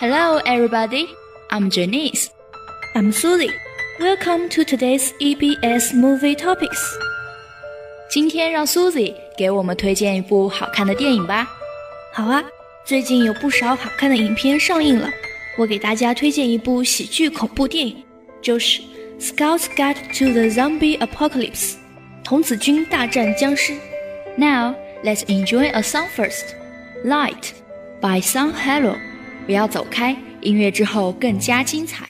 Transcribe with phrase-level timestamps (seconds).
[0.00, 1.14] Hello, everybody.
[1.50, 2.30] I'm Janice.
[2.94, 3.50] I'm Susie.
[3.98, 6.80] Welcome to today's EBS movie topics.
[8.10, 11.46] 今天让 Susie 给我们推荐一部好看的电影吧。
[12.14, 12.42] 好啊，
[12.82, 15.10] 最近有不少好看的影片上映了。
[15.58, 18.02] 我给大家推荐一部喜剧恐怖电影，
[18.40, 18.80] 就是
[19.20, 21.74] 《Scout's Guide to the Zombie Apocalypse，
[22.24, 23.74] 童子军大战僵尸。
[24.38, 26.54] Now let's enjoy a song first,
[27.04, 27.50] "Light"
[28.00, 28.96] by San Holo.
[29.50, 32.06] 不要走开，音乐之后更加精彩。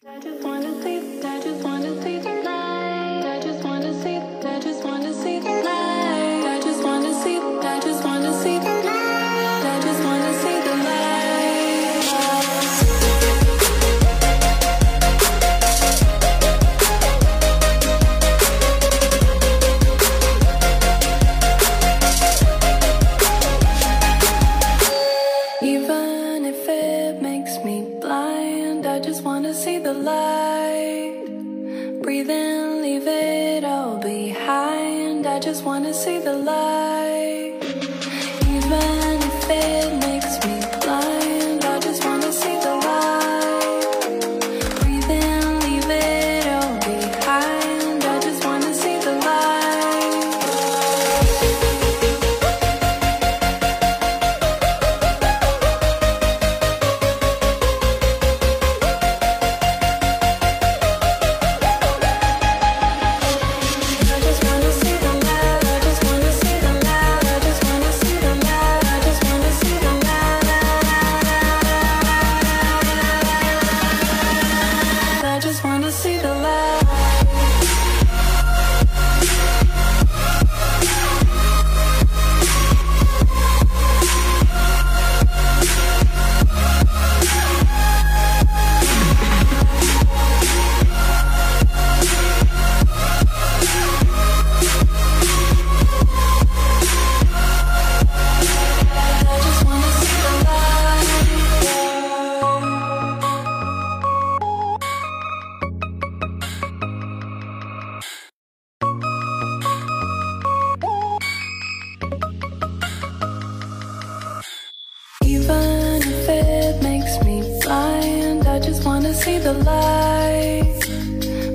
[119.53, 120.81] The light.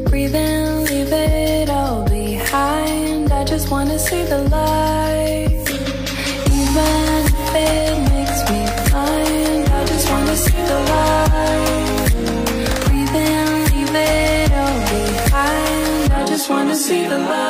[0.10, 3.32] Breathe in, leave it all behind.
[3.32, 5.66] I just wanna see the light.
[6.62, 12.12] Even if it makes me blind, I just wanna see the light.
[12.86, 16.14] Breathe in, leave it all behind.
[16.20, 17.45] I just wanna see the light.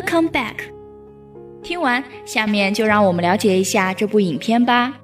[0.00, 0.54] Welcome back.
[1.62, 4.98] 听完，下面就让我们了解一下这部影片吧。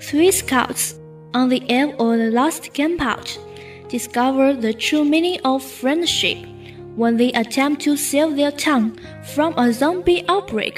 [0.00, 0.92] Three scouts
[1.32, 3.38] on the eve of the last campout
[3.88, 6.36] discover the true meaning of friendship
[6.96, 8.92] when they attempt to save their town
[9.34, 10.74] from a zombie outbreak.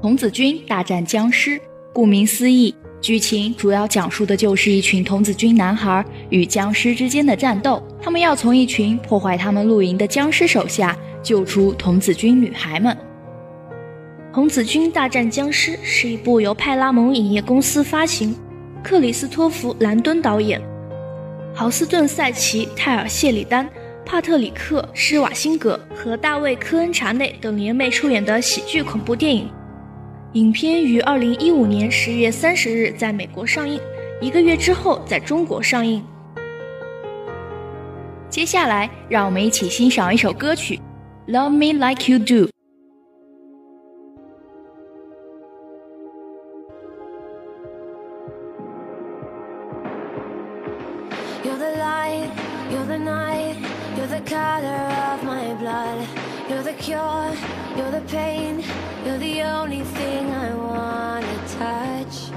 [0.00, 1.60] 童子军大战僵尸，
[1.92, 7.82] 顾名思义，剧情主要讲述的就是一群童子军男孩与僵尸之间的战斗。
[8.00, 10.96] 他们要从一群破坏他们露营的僵尸手下
[11.26, 12.96] 救出童子军女孩们。
[14.32, 18.32] 童子军大战僵尸是一部由派拉蒙影业公司发行，
[18.80, 20.62] 克里斯托弗·兰敦导演，
[21.52, 23.68] 豪斯顿·塞奇、泰尔·谢里丹、
[24.04, 29.50] 帕特里克·施瓦辛格和大卫·科恩查内等联袂出演的喜剧恐怖电影。
[30.34, 33.80] 影片于二零一五年十月三十日在美国上映，
[34.20, 36.04] 一个月之后在中国上映。
[38.28, 40.76] 接下来，让我们一起欣赏一首歌曲
[41.28, 42.48] 《Love Me Like You do.
[51.44, 52.30] You're the light,
[52.70, 53.56] you're the night,
[53.96, 54.68] you're the color
[55.10, 56.08] of my blood.
[56.48, 57.34] You're the cure,
[57.76, 58.62] you're the pain,
[59.04, 62.30] you're the only thing I wanna touch.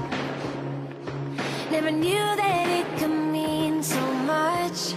[1.70, 4.94] Never knew that it could mean so much,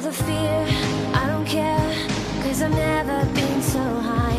[0.00, 0.66] The fear,
[1.12, 2.08] I don't care,
[2.42, 4.29] cause I've never been so high.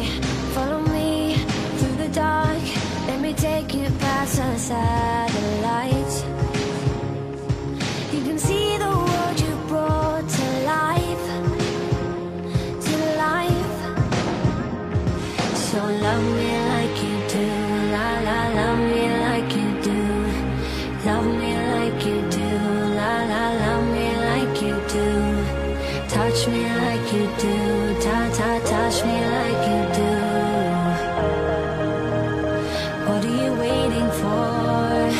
[33.11, 35.11] What are you waiting for?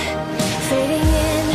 [0.70, 1.46] Fading in,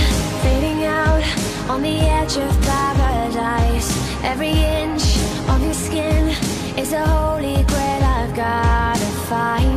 [0.44, 1.24] fading out,
[1.70, 3.88] on the edge of paradise.
[4.22, 5.16] Every inch
[5.48, 6.28] of your skin
[6.76, 9.75] is a holy grail I've gotta find.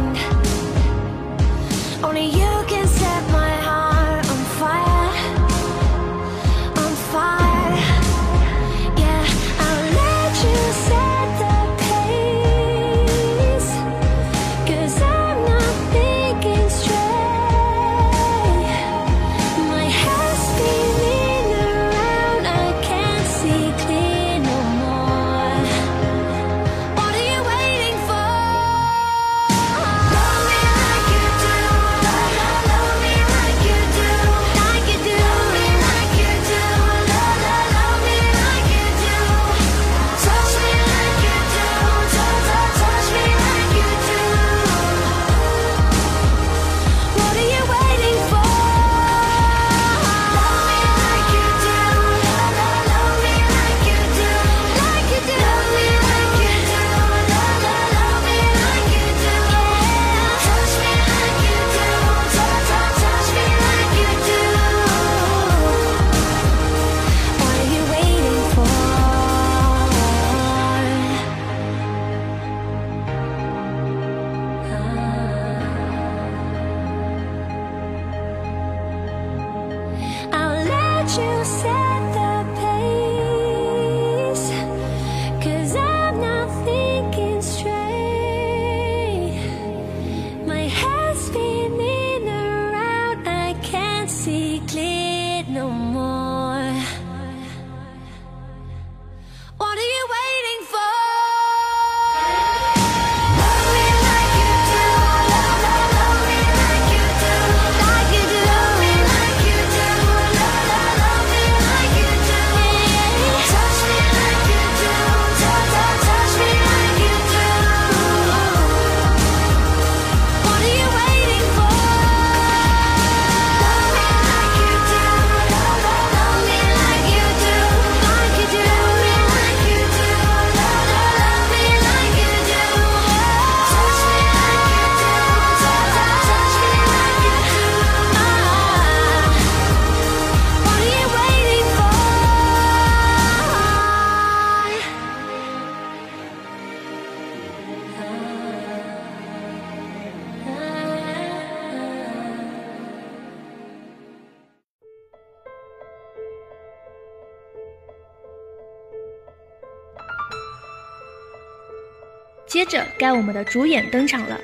[162.49, 164.35] 接着，该我们的主演登场了。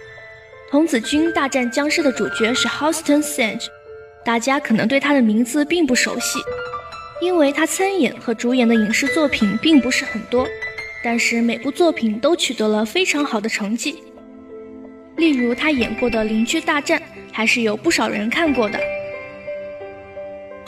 [0.70, 3.66] 童子军大战僵尸的主角是 Houston Sage，
[4.24, 6.38] 大家可能对他的名字并不熟悉，
[7.20, 10.48] 因为他参演和主演的影视作品并不是很多，
[11.04, 14.04] 但是每部作品都取得了非常好的成绩。
[15.16, 17.00] 例如他演过的《邻居大战》，
[17.32, 18.80] 还是有不少人看过的。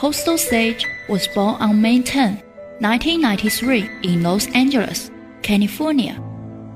[0.00, 2.38] Hostel Sage was born on May 10,
[2.80, 5.08] 1993 in Los Angeles,
[5.42, 6.14] California.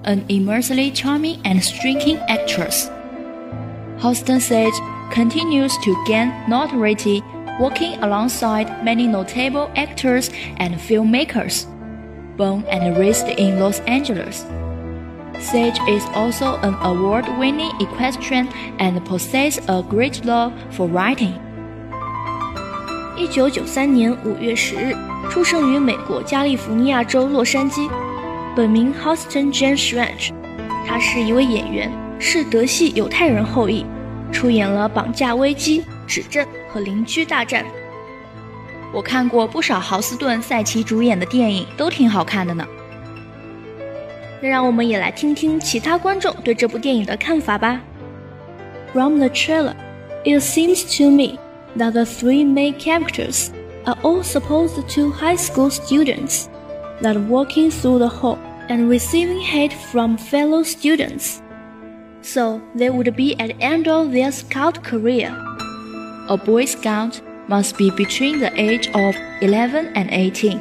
[0.04, 2.90] an immensely charming and striking actress.
[4.00, 4.74] Halston Sage
[5.12, 7.24] continues to gain notoriety
[7.60, 11.66] working alongside many notable actors and filmmakers.
[12.38, 14.46] Born and raised in Los Angeles,
[15.40, 18.48] Sage is also an award-winning equestrian
[18.78, 21.34] and possesses a great love for writing.
[23.18, 24.96] 一九九三年五月十日，
[25.32, 27.90] 出生于美国加利福尼亚州洛杉矶，
[28.55, 30.31] 本名 Houston Jane Strange。
[30.87, 33.87] 他是一位演员，是德系犹太人后裔，
[34.31, 37.65] 出演了《绑架危机》《指证》和《邻居大战》。
[38.93, 42.67] 我看过不少豪斯顿·赛奇主演的电影，都挺好看的呢。
[44.43, 47.81] 那让我们也来听听其他观众对这部电影的看法吧。
[48.93, 49.75] From the trailer,
[50.25, 51.39] it seems to me
[51.79, 53.49] that the three main characters
[53.85, 56.49] are all supposed to high school students
[57.03, 61.43] that walking through the hall and receiving hate from fellow students.
[62.23, 65.37] So they would be at the end of their scout career.
[66.29, 70.59] A Boy Scout must be between the age of 11 and 18.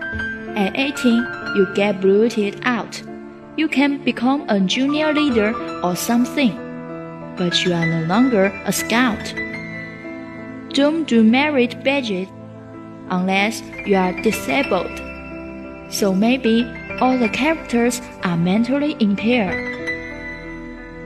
[0.58, 1.14] At 18,
[1.56, 3.02] you get booted out.
[3.56, 6.56] You can become a junior leader or something,
[7.38, 9.34] but you are no longer a scout.
[10.74, 12.28] Don't do merit badges
[13.10, 15.11] unless you are disabled
[15.91, 16.67] So maybe
[17.01, 19.75] all the characters are mentally impaired.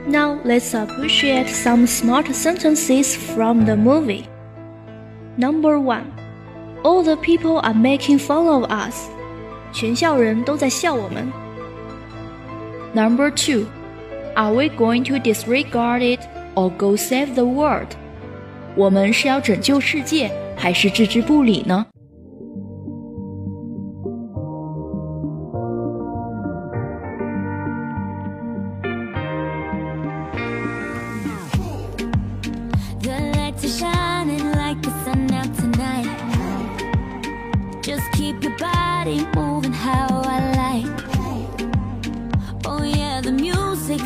[0.07, 4.25] Now let's appreciate some smart sentences from the movie.
[5.37, 6.11] Number one,
[6.83, 9.09] all the people are making fun of us.
[9.71, 11.31] 全校人都在笑我们。
[12.93, 13.67] Number two,
[14.35, 16.19] are we going to disregard it
[16.55, 17.87] or go save the world?
[18.75, 21.85] 我们是要拯救世界，还是置之不理呢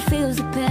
[0.09, 0.70] feels the pain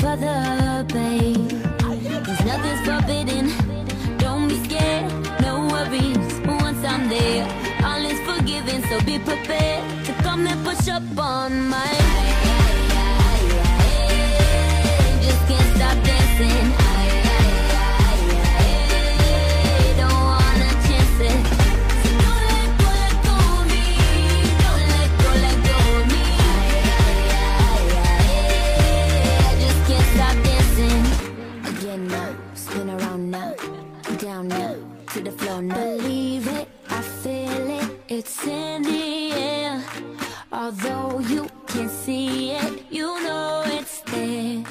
[0.00, 1.50] ？further, babe.
[2.24, 3.44] Cause nothing's forbidden.
[4.18, 6.40] Don't be scared, no worries.
[6.46, 7.44] Once I'm there,
[7.84, 8.82] all is forgiven.
[8.88, 11.92] So be prepared to come and push up on my.
[15.24, 16.81] Just can't stop dancing.
[38.14, 39.82] It's in the air.
[40.52, 44.62] Although you can't see it, you know it's there.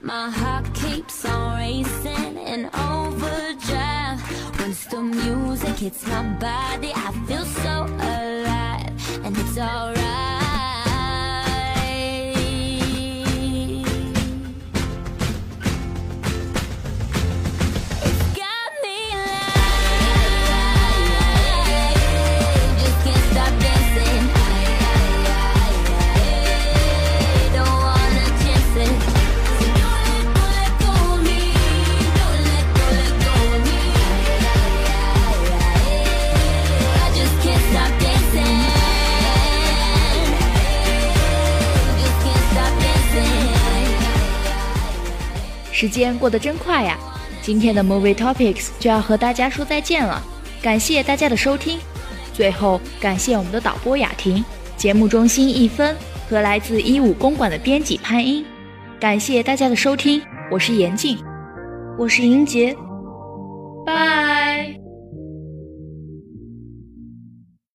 [0.00, 4.20] My heart keeps on racing in overdrive.
[4.58, 9.97] Once the music hits my body, I feel so alive, and it's alright.
[45.80, 46.98] 时间过得真快呀！
[47.40, 50.20] 今天的 Movie Topics 就要和大家说再见了，
[50.60, 51.78] 感谢大家的收听。
[52.34, 54.44] 最后，感谢我们的导播雅婷，
[54.76, 55.94] 节目中心一分
[56.28, 58.44] 和来自一五公馆的编辑潘英。
[58.98, 60.20] 感谢大家的收听，
[60.50, 61.16] 我是严静。
[61.96, 62.76] 我是莹洁，
[63.86, 64.77] 拜。